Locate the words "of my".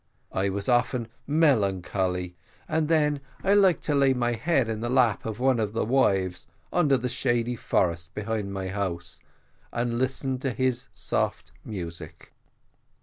5.59-5.81